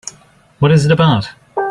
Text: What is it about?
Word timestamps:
What 0.57 0.71
is 0.71 0.83
it 0.83 0.91
about? 0.91 1.29